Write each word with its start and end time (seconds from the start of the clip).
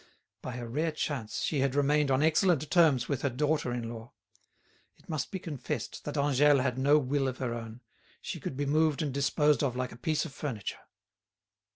By 0.41 0.55
a 0.55 0.65
rare 0.67 0.91
chance 0.91 1.43
she 1.43 1.59
had 1.59 1.75
remained 1.75 2.09
on 2.09 2.23
excellent 2.23 2.71
terms 2.71 3.07
with 3.07 3.21
her 3.21 3.29
daughter 3.29 3.71
in 3.71 3.87
law. 3.87 4.13
It 4.97 5.07
must 5.07 5.29
be 5.29 5.37
confessed 5.37 6.05
that 6.05 6.15
Angèle 6.15 6.63
had 6.63 6.79
no 6.79 6.97
will 6.97 7.27
of 7.27 7.37
her 7.37 7.53
own—she 7.53 8.39
could 8.39 8.57
be 8.57 8.65
moved 8.65 9.03
and 9.03 9.13
disposed 9.13 9.61
of 9.63 9.75
like 9.75 9.91
a 9.91 9.95
piece 9.95 10.25
of 10.25 10.33
furniture. 10.33 10.79